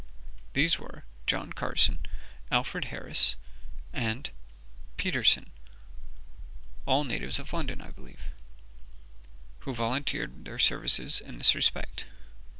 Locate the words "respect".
11.53-12.07